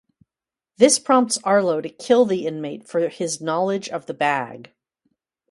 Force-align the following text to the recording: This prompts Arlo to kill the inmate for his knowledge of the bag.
This 0.77 0.97
prompts 0.97 1.37
Arlo 1.43 1.79
to 1.79 1.87
kill 1.87 2.25
the 2.25 2.47
inmate 2.47 2.87
for 2.87 3.07
his 3.09 3.39
knowledge 3.39 3.87
of 3.87 4.07
the 4.07 4.15
bag. 4.15 4.73